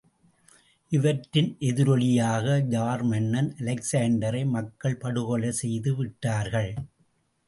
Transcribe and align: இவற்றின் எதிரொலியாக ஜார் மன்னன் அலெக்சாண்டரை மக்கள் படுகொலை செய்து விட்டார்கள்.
இவற்றின் 0.91 1.49
எதிரொலியாக 1.59 2.55
ஜார் 2.69 3.03
மன்னன் 3.03 3.49
அலெக்சாண்டரை 3.59 4.41
மக்கள் 4.47 4.97
படுகொலை 4.97 5.51
செய்து 5.51 5.93
விட்டார்கள். 5.95 6.71